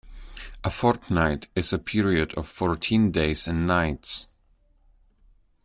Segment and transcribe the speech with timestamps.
[0.63, 4.25] A fortnight is a period of fourteen days and nights